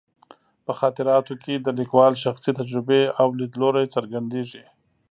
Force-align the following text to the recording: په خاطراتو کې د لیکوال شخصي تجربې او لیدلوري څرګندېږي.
په 0.65 0.71
خاطراتو 0.79 1.33
کې 1.43 1.53
د 1.57 1.67
لیکوال 1.79 2.13
شخصي 2.23 2.51
تجربې 2.59 3.03
او 3.21 3.27
لیدلوري 3.39 3.85
څرګندېږي. 3.95 4.63